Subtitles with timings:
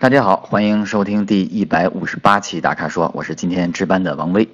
[0.00, 4.48] 大家好，欢迎收听第一百五十八期大咖说，我是今天值班的王威。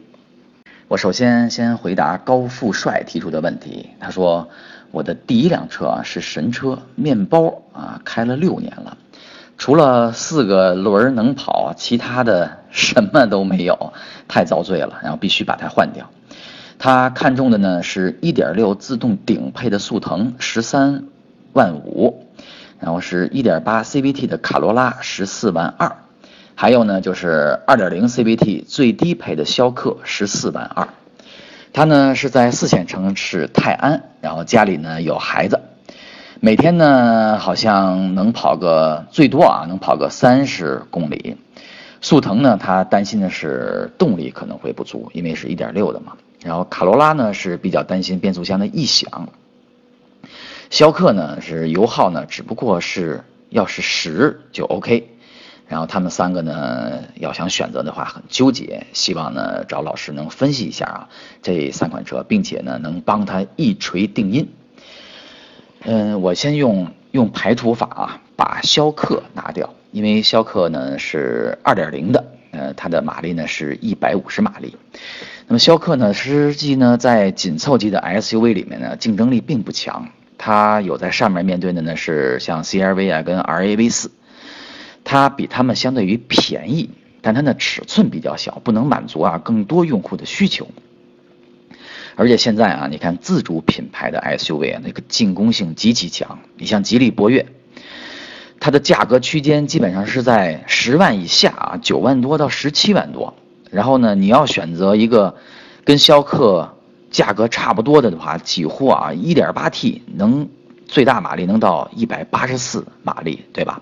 [0.89, 3.91] 我首先先回答高富帅提出的问题。
[4.01, 4.49] 他说，
[4.91, 8.99] 我的第一辆车啊是神车面包啊，开了六年了，
[9.57, 13.93] 除了四个轮儿能跑，其他的什么都没有，
[14.27, 16.11] 太遭罪了，然后必须把它换掉。
[16.77, 21.05] 他看中的呢是一点六自动顶配的速腾，十三
[21.53, 22.26] 万五。
[22.79, 25.97] 然后是1.8 CVT 的卡罗拉十四万二，
[26.55, 30.89] 还有呢就是2.0 CVT 最低配的逍客十四万二。
[31.73, 35.61] 他呢是在四线城市泰安，然后家里呢有孩子，
[36.41, 41.37] 每天呢好像能跑个最多啊能跑个三十公里。
[42.01, 46.13] 速腾呢他担心的是动力可能会不足，因为是一点六的嘛。
[46.43, 49.29] 然后卡罗拉呢是比较担心变速箱的异响。
[50.71, 55.09] 逍客呢是油耗呢，只不过是要是十就 OK，
[55.69, 61.09] 然后他们三个呢要想选择的话很纠结，希望呢找老师能分析一下啊
[61.43, 64.49] 这三款车，并且呢能帮他一锤定音。
[65.83, 74.75] 嗯，我先用用排除法啊把逍客拿掉，因为逍客呢是二点零的，呃它的马力呢是一百五十马力，
[75.47, 80.09] 那么逍客呢实际呢在紧凑级的 SUV 里面呢竞争力并不强。
[80.39, 84.11] 它有在上面面对的呢是像 CRV 啊跟 RAV 四，
[85.03, 86.91] 它比它们相对于便宜，
[87.23, 90.69] 但它的尺寸比较小，不能满足啊更多用户的需求。
[92.17, 96.39] 而且现在啊，你看自主品牌的 SUV 啊，那个进攻性极其强。
[96.57, 97.47] 你像吉利博越，
[98.61, 103.35] 它的价格区间基本上是在十万以下啊，九万多到十七万多。
[103.71, 105.37] 然后呢，你要选择一个
[105.85, 106.76] 跟逍客。
[107.17, 110.51] 价格差不多的的话，几乎啊，1.8T 能
[110.87, 113.81] 最大马力能到184马力，对吧？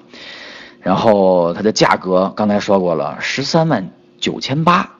[0.80, 4.98] 然后它的价格刚才说过了，十三万九千八，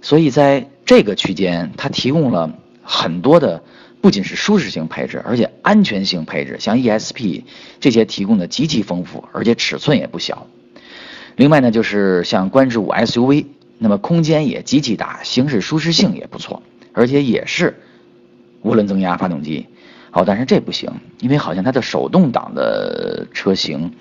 [0.00, 3.62] 所以在这个区间，它提供了很多的，
[4.00, 7.42] 不仅是舒适性配置，而且安全性配置，像 ESP
[7.78, 10.46] 这些提供的极其丰富，而且尺寸也不小。
[11.36, 13.44] 另外呢，就是像观致五 SUV，
[13.76, 16.62] 那么空间也极其大，行驶舒适性也不错。
[16.92, 17.74] 而且也是
[18.64, 19.66] 涡轮增压发动机，
[20.10, 20.90] 好，但是这不行，
[21.20, 23.92] 因为好像它的手动挡的车型，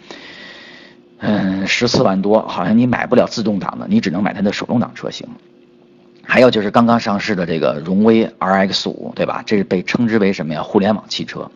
[1.20, 5.28] 嗯，十四万多，好像你买不了自动挡的，你只能买它的手动挡车型。
[6.24, 9.42] 还有就是刚刚上市的这个荣威 RX 五，对吧？
[9.48, 10.62] 这是被称之为什么呀？
[10.62, 11.50] 互联网汽车。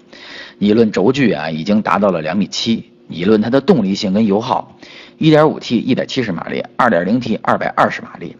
[0.57, 2.91] 你论轴距啊，已经达到了两米七。
[3.05, 4.75] 你论它的动力性跟油耗，
[5.19, 8.35] 一点五 T 一百七十马力，二点零 T 二百二十马力。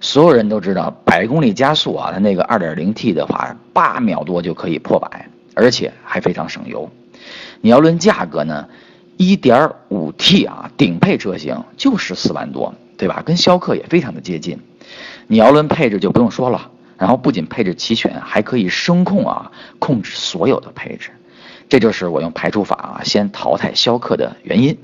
[0.00, 6.88] 所有人都知道，百公里加速啊，它那个 2.0T 的话，八秒多就可以破百，而且还非常省油。
[7.60, 8.68] 你要论价格呢
[9.18, 13.22] ，1.5T 啊，顶配车型就是四万多，对吧？
[13.24, 14.58] 跟逍客也非常的接近。
[15.26, 19.50] 你要论配置就不用说了，然后不仅配置齐全，还可以声控啊
[19.80, 21.10] 控制所有的配置，
[21.68, 24.78] 这就是我用排除法啊先淘汰逍客的原因。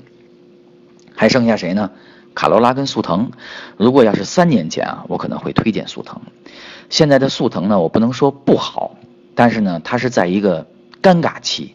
[1.15, 1.89] 还剩下谁呢？
[2.35, 3.31] 卡罗拉跟速腾，
[3.77, 6.21] 如果要是三年前啊，我可能会推荐速腾。
[6.89, 8.95] 现在的速腾呢，我不能说不好，
[9.33, 10.67] 但是呢，它是在一个
[11.01, 11.73] 尴尬期。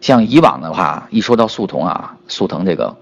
[0.00, 2.96] 像以往的话，一说到速腾啊，速腾这个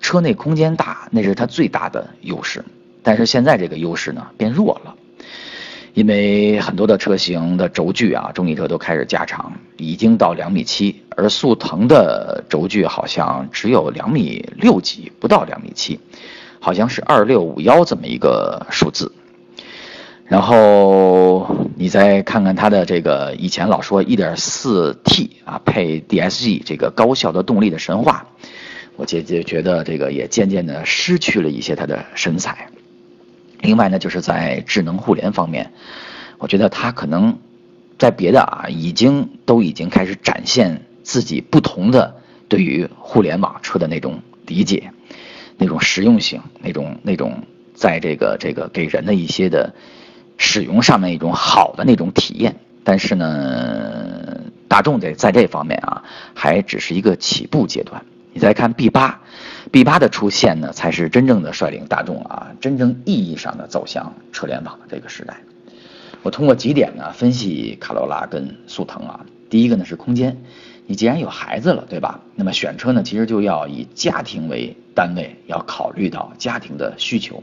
[0.00, 2.62] 车内空间大，那是它最大的优势。
[3.02, 4.94] 但是现在这个优势呢变弱了，
[5.94, 15.98] 因为很多的车型的轴距啊，中级车都开始加长，已经到两米七，而速腾的轴距好像只有两米六几，不到两米七。
[16.60, 19.12] 好像是二六五幺这么一个数字，
[20.24, 21.46] 然后
[21.76, 28.28] 你再看看它的这个以前老说一点四 T 啊配 DSG 这个高效的动力的神话，
[28.96, 32.70] 我渐渐觉得这个也渐渐的失去了一些它的神采。
[33.64, 35.72] 另外呢，就是在智能互联方面，
[36.38, 37.38] 我觉得它可能
[37.98, 42.14] 在别的啊已经都已经开始展现自己不同的
[42.46, 44.92] 对于互联网车的那种理解。
[45.56, 47.44] 那种实用性，那种那种
[47.74, 49.72] 在这个这个给人的一些的
[50.36, 56.02] 使用上面一种好的那种体验，但是呢，大众在在这方面啊，
[56.34, 58.04] 还只是一个起步阶段。
[58.32, 59.20] 你再看 B 八
[59.74, 65.38] ，B 八的出现呢，才是真正的率领大众啊，真正意义上的走向车联网的这个时代。
[66.22, 70.40] 我通过几点呢分析卡罗拉跟速腾啊，第一个呢是空间。
[70.86, 72.20] 你既然有孩子了，对吧？
[72.36, 77.42] 那么选车呢，其实就要以家庭为单位，要考虑到家庭的需求。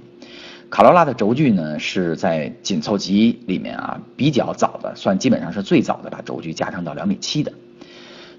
[0.70, 7.52] 卡罗拉的轴距呢是在紧凑级里面啊比较早的，算基本上是最早的把轴距加长到两米七的。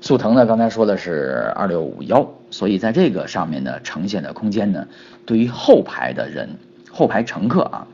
[0.01, 4.87] 速腾呢刚才说的是二六五幺，所以在这个上面呢呈现的空间呢，
[5.27, 6.51] 对于后排的人、
[6.91, 7.89] 后排乘客啊，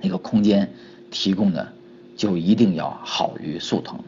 [0.00, 0.72] 那个空间
[1.10, 1.72] 提供的
[2.16, 4.00] 就一定要好于速腾。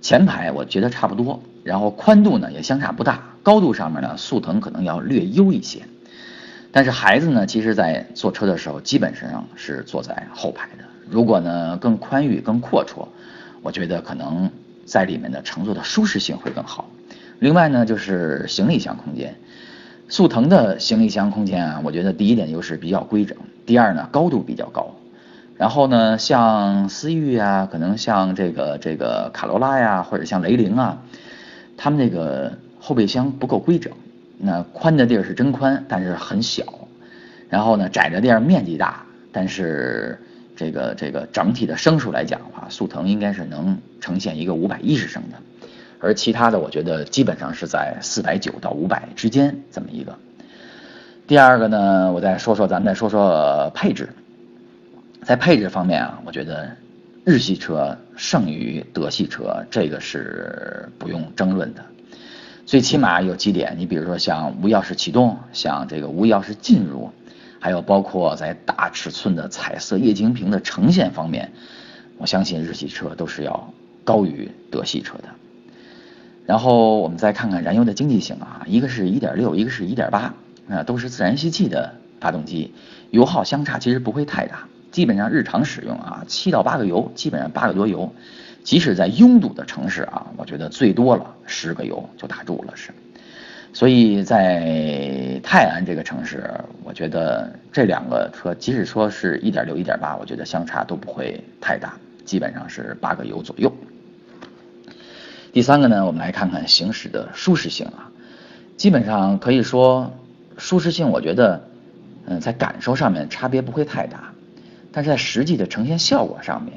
[0.00, 5.82] 前排我觉得差不多，然后宽度呢也相差不大，高度上面呢速腾可能要略优一些。
[6.72, 10.84] 但是孩子呢，其实在坐车的时候基本上是坐在后排的。
[11.10, 13.08] 如果呢更宽裕、更阔绰，
[13.60, 14.50] 我觉得可能
[14.86, 16.88] 在里面的乘坐的舒适性会更好。
[17.40, 19.34] 另外呢，就是行李箱空间，
[20.08, 24.94] 速腾的行李箱空间啊，我觉得第一点就是比较规整，第二呢高度比较高。
[25.56, 31.02] 然后呢，像思域啊，可能像这个这个卡罗拉呀，或者像雷凌啊，
[31.76, 33.92] 他们那个后备箱不够规整。
[34.38, 36.62] 那宽的地儿是真宽，但是很小。
[37.48, 40.18] 然后呢，窄的地儿面积大，但是
[40.56, 45.36] 这个这个整体的升数来讲的话，速腾应该是能呈现一个五百一十升的，
[46.00, 50.16] 而其他的我觉得基本上是在四百九到五百之间这么一个。
[51.26, 54.08] 第二个呢，我再说说，咱们再说说配置。
[55.22, 56.74] 在配置方面啊，我觉得
[57.24, 61.84] 日系车胜于德系车，这个是不用争论的。
[62.64, 67.10] 最起码有几点，你比如说像无钥匙启动，像这个无钥匙进入，
[67.58, 71.52] 还有包括在大尺寸的彩色液晶屏的呈现方面，
[72.16, 75.24] 我相信日系车都是要高于德系车的。
[76.50, 80.34] 然后我们再看看燃油的经济性啊，一个是一点六，一个是一点八，
[80.68, 82.74] 啊，都是自然吸气的发动机，
[83.12, 84.64] 油耗相差其实不会太大。
[84.90, 88.12] 基本上日常使用啊，七到八个油，基本上八个多油。
[88.64, 92.90] 即使在拥堵的城市啊，我觉得最多了十个油就打住了是。
[93.72, 96.52] 所以在泰安这个城市，
[96.82, 101.94] 我觉得这两个车即使说是一点六、一点八，我觉得相差都不会太大，
[102.24, 103.72] 基本上是八个油左右。
[105.52, 108.10] 第三个呢，我们来看看行驶的舒适性啊，
[108.76, 110.12] 基本上可以说
[110.56, 111.64] 舒适性，我觉得
[112.26, 114.32] 嗯在感受上面差别不会太大。
[114.92, 116.74] 但是在实际的呈现效果上面，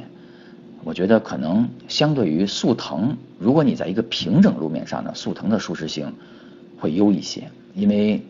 [0.84, 6.12] 我觉得可能相对于速腾，如果你在一个平整路面上呢，速腾的舒适性
[6.80, 8.25] 会优一些，因为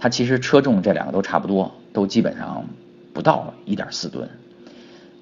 [0.00, 2.64] 它其实车重这两个都差不多，都基本上
[3.12, 4.28] 不到一点四吨，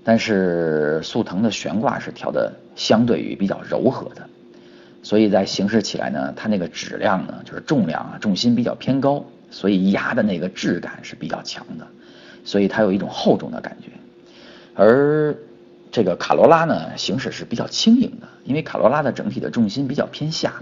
[0.05, 4.29] 但是速腾的悬挂是调的相对于比较柔和的，
[5.03, 11.87] 所以在行驶起来呢，它那个质量呢，就是重量啊，重心比较偏高，所以压的那个质感是比较强的。
[12.45, 13.91] 所以它有一种厚重的感觉，
[14.75, 15.37] 而
[15.91, 20.55] 这个卡罗拉呢，行驶是比较轻盈的，因为卡罗拉的整体的重心比较偏下，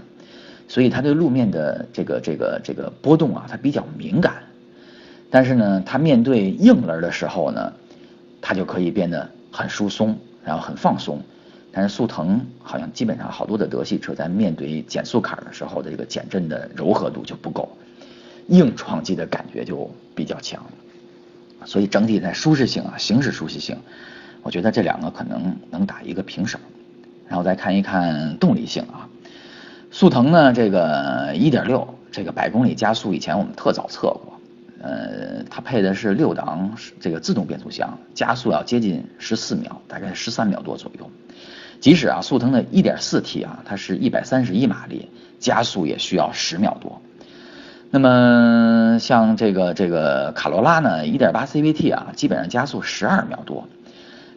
[0.67, 4.43] 所以它对路面的这个这个这个波动啊，它比较敏感。
[5.29, 7.73] 但是呢，它面对硬轮的时候呢，
[8.41, 11.21] 它就可以变得很疏松，然后很放松。
[11.77, 17.77] 但是速腾好像基本上好多的德系车在面对减速坎的时候的这个减震的柔和度就不够，
[18.47, 20.65] 硬撞击的感觉就比较强。
[21.65, 23.77] 所以整体在舒适性啊，行驶舒适性，
[24.41, 26.57] 我觉得这两个可能能打一个平手。
[27.27, 29.07] 然后再看一看动力性啊，
[29.91, 34.39] 速腾呢这个1.6这个百公里加速，以前我们特早测过，
[34.81, 41.11] 呃，它配的是六档这个自动变速箱，加速要接近十四秒，大概十三秒多左右。
[41.79, 45.09] 即使啊速腾的 1.4T 啊，它是一百三十一马力，
[45.39, 47.01] 加速也需要十秒多。
[47.89, 53.67] 那么像这个这个卡罗拉呢，1.8 CVT 啊，基本上加速十二秒多。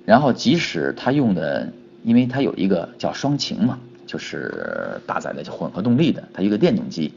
[0.05, 1.69] 然后即使它用的，
[2.05, 7.13] 因为它有一个叫双擎嘛，就是搭载的混合动力的，它一个电动机，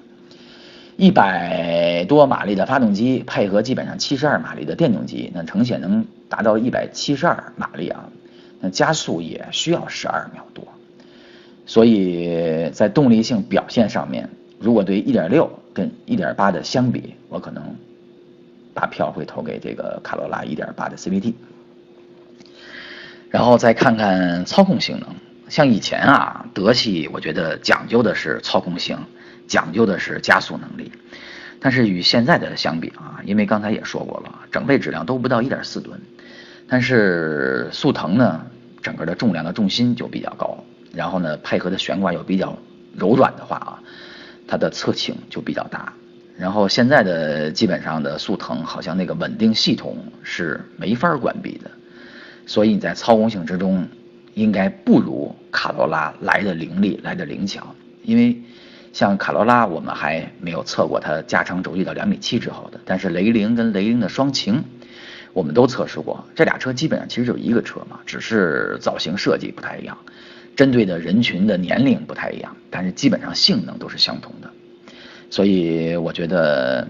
[0.98, 8.10] 一百多马力的发动机配合基本上七十二马力的电动机，那呈现能达到一百七十二马力啊，
[8.63, 10.65] 那加速也需要十二秒多。
[11.65, 17.75] 所以在动力性表现上面，如果对1.6跟1.8的相比，我可能
[18.74, 21.34] 把票会投给这个卡罗拉1.8的 CVT。
[23.29, 25.10] 然后再看看操控性能，
[25.50, 28.98] 像以前啊，德系我觉得讲究的是操控性，
[29.46, 30.89] 讲究的是加速能力。
[31.60, 36.00] 但是与现在的相比啊，因为刚才也说过了，整备质量都不到1.4吨，
[36.67, 38.46] 但是速腾呢，
[38.84, 40.63] 整个的重量的重心就比较高，
[40.94, 42.56] 然后呢，配合的悬挂又比较
[42.96, 43.82] 柔软的话啊。
[44.46, 45.94] 它的侧倾就比较大，
[46.38, 51.72] 然后现在的基本上的速腾好像那个稳定系统是没法关闭的，
[52.46, 53.88] 所以你在操控性之中
[54.34, 57.74] 应该不如卡罗拉来的凌厉来的灵巧，
[58.04, 58.38] 因为
[58.92, 64.62] 像卡罗拉我们还没有测过它加长轴距到两米七之后的，但是雷凌跟雷凌的双擎
[65.34, 69.98] 我们都测试过，这俩车基本上其实就一个车嘛，只是造型设计不太一样。
[70.56, 74.48] 针对的人群的年龄不太一样，但是基本上性能都是相同的，
[75.32, 76.88] 所以我觉得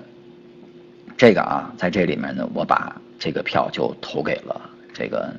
[1.16, 5.34] 这个啊，在这里面呢，我把这个票就投给了这个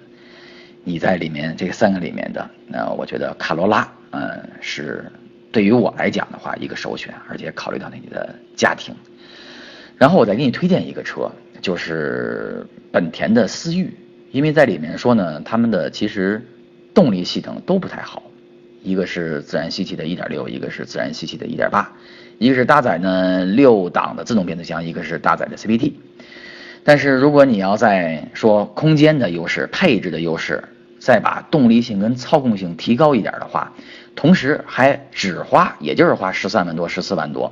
[0.84, 2.48] 你在里面这三个里面的。
[2.66, 5.04] 那我觉得卡罗拉，嗯，是
[5.52, 8.94] 对于我来讲的话一个首选，而且考虑到你的家庭。
[9.98, 11.30] 然后我再给你推荐一个车，
[11.60, 13.94] 就是本田的思域，
[14.30, 16.46] 因为在里面说呢，他们的其实
[16.92, 18.22] 动力系统都不太好。
[18.82, 21.86] 一个是自然吸气的1.6，一个是自然吸气的1.8，
[22.38, 25.92] 一个是搭载呢六档的自动变速箱，一个是搭载的 CVT。
[26.84, 30.62] 但是如果你要再说空间的优势、配置的优势，
[30.98, 33.72] 再把动力性跟操控性提高一点的话，
[34.14, 37.50] 同时还只花，也就是花十三万多、十四万多，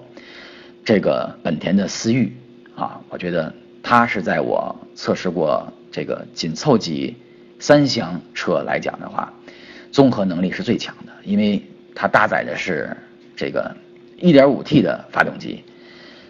[0.84, 2.36] 这个本田的思域
[2.76, 7.16] 啊，我觉得它是在我测试过这个紧凑级
[7.58, 9.32] 三厢车来讲的话。
[9.90, 11.62] 综合能力是最强的，因为
[11.94, 12.96] 它搭载的是
[13.36, 13.76] 这个
[14.20, 15.62] 1.5T 的发动机，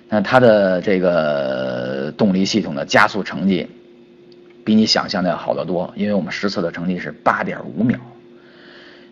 [0.09, 3.69] 那它的这个动力系统的加速成绩
[4.65, 8.01] 比你想象的要好得多，因为我们实测的成绩是8.5秒，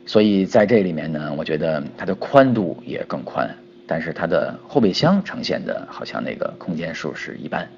[0.05, 3.49] 所以在这里面呢，我觉得它的宽度也更宽，
[3.87, 7.69] 但是它的后备箱呈现的好像那个空间数是一般，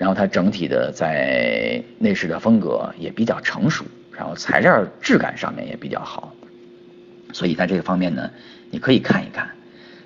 [0.00, 3.84] 然后它整体的在内饰的风格也比较成熟。
[4.16, 6.34] 然后材料质感上面也比较好，
[7.32, 8.30] 所以在这个方面呢，
[8.70, 9.48] 你可以看一看。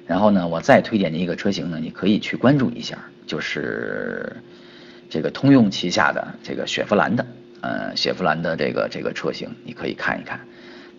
[0.06, 4.36] 然后呢，我再推荐的一个车型呢，你可以去关注一下，就是
[5.10, 7.26] 这个通用旗下的这个雪佛兰的，
[7.60, 10.38] 呃，雪佛兰的这个这个车型，你可以看一看。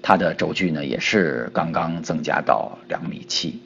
[0.01, 3.61] 它的轴距呢也是刚刚增加到两米七，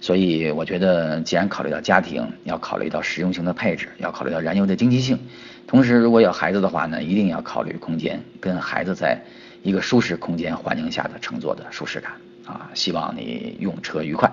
[0.00, 5.18] 所以我觉得，既然考虑到家庭，要考虑到实用性的配置，要考虑到燃油的经济性。
[5.66, 9.18] 同时，如果有孩子的话呢，一定要考虑空间，跟孩子在
[9.62, 12.12] 一个舒适空间环境下的乘坐的舒适感
[12.44, 12.70] 啊。
[12.74, 14.30] 希望你用车愉快。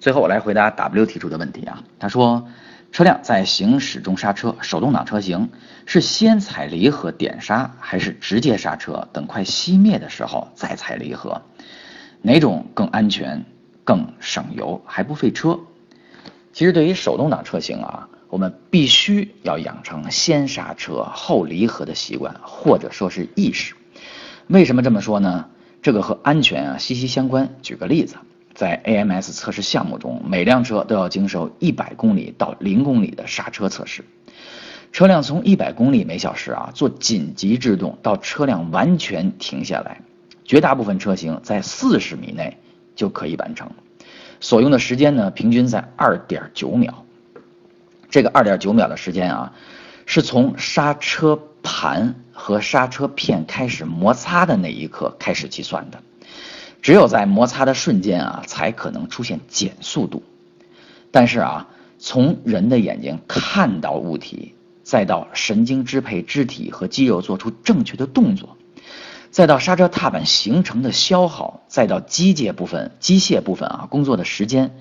[0.00, 1.84] 最后，我来回答 W 提出的问题啊。
[2.00, 2.48] 他说，
[2.90, 5.48] 车辆在行驶中刹车，手动挡车型
[5.86, 11.40] 是先踩离合点刹，还是直接刹车，等快熄灭的时候再踩离合？
[12.20, 13.44] 哪种更安全、
[13.88, 15.60] 更省油还不费车？
[16.52, 18.10] 其实，对于手动挡车型啊。
[18.28, 23.74] 我们必须要养成先刹车后离合的习惯，或者说是意识。
[24.48, 25.46] 为什么这么说呢？
[25.80, 27.48] 这个和安全啊息息相关。
[27.62, 28.16] 举个例子，
[28.52, 34.04] 在 AMS 测试项目中，每辆车都要经受一百公里到零公里的刹车测试。
[34.92, 40.02] 车辆从一百公里每小时啊做紧急制动到车辆完全停下来，
[40.44, 42.58] 绝大部分车型在四十米内
[42.98, 43.70] 就可以完成，
[44.40, 47.04] 所用的时间呢平均在二点九秒。
[48.10, 49.52] 这个二点九秒的时间啊，
[50.04, 56.02] 是从刹车盘和刹车片开始摩擦的那一刻开始计算的。
[56.82, 60.24] 只有在摩擦的瞬间啊，才可能出现减速度。
[61.12, 61.68] 但是啊，
[62.00, 68.56] 从人的眼睛看到物体，再到神经支配肢体和肌肉做出正确的动作，
[69.30, 74.76] 再到刹车踏板形成的消耗，再到机械部分机械部分啊工作的时间，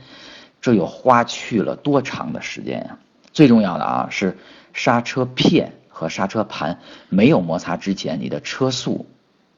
[0.62, 2.98] 这又花去了多长的时间呀？
[3.34, 4.38] 最重要的啊是
[4.74, 9.06] 刹车片和刹车盘没有摩擦之前，你的车速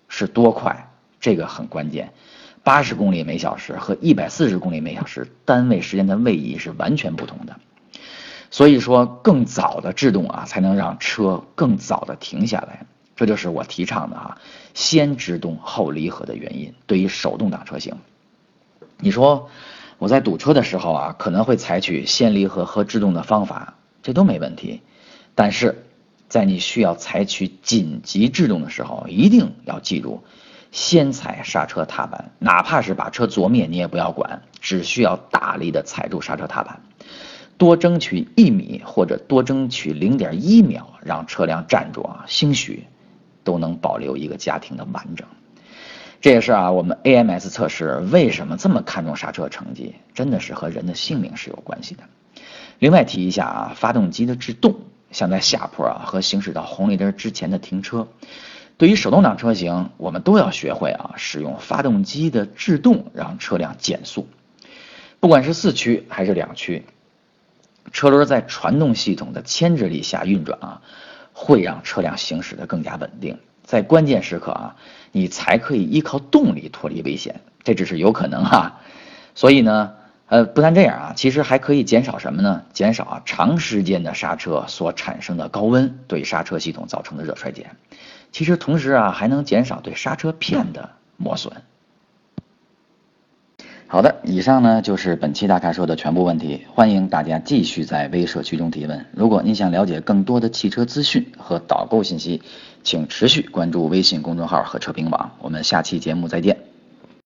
[0.07, 0.91] 是多快？
[1.19, 2.11] 这个很关键。
[2.63, 7.55] 八十公里每小时和一百四十公里每小时单位时间的位移是完全不同的。
[8.51, 12.85] 所以说，更早的制动啊，才能让车更早的停下来。
[13.19, 14.37] 这就是我提倡的啊，
[14.73, 16.73] 先制动后离合的原因。
[16.87, 17.97] 对于手动挡车型，
[18.97, 19.49] 你说。
[19.97, 24.81] 我在堵车的时候啊，可能会采取先离合后制动的方法，这都没问题。
[25.35, 25.83] 但是，
[26.29, 30.23] 在你需要采取紧急制动的时候，一定要记住，
[30.71, 36.81] 先踩刹车踏板，哪怕是把车灼灭，你也不要管，只需要大力的踩住刹车踏板，
[37.57, 42.85] 多争取一米或者多争取零点一秒，让车辆站住啊，兴许
[43.49, 45.27] 都能保留一个家庭的完整。
[46.21, 52.03] 这也是啊，我们 AMS 测试为什么这么看重刹车成绩，真的是和人的性命是有关系的。
[52.77, 54.75] 另外提一下啊，发动机的制动，
[55.09, 58.07] 像在下坡啊和行驶到红绿灯之前的停车，
[58.77, 64.27] 对于手动挡车型，我们都要学会啊，使用发动机的制动让车辆减速。
[65.19, 66.85] 不管是四驱还是两驱，
[67.91, 70.81] 车轮在传动系统的牵制力下运转啊，
[71.41, 73.37] 会让车辆行驶的更加稳定。
[73.63, 74.75] 在关键时刻啊，
[75.13, 78.81] 你才可以依靠动力脱离危险，这只是有可能哈。
[79.35, 79.93] 所以呢，
[80.25, 82.63] 呃，不但这样啊，其实还可以减少什么呢？
[82.73, 87.77] 减少啊长时间的刹车所产生的高温对刹车系统造成的热衰减。
[88.33, 91.53] 其实同时啊，还能减少对刹车片的磨损。
[93.91, 99.03] 好的，以上呢就是本期大咖说的全部问题，欢迎大家继续在微社区中提问。
[99.13, 102.43] 如果您想了解更多的汽车资讯和导购信息，
[102.83, 105.31] 请持续关注微信公众号和车评网。
[105.41, 106.68] 我们下期节目再见。